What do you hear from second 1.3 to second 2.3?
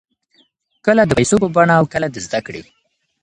په بڼه او کله د